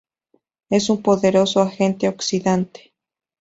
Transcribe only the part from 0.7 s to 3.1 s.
Es un poderoso agente oxidante.